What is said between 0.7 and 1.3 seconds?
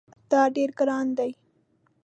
ګران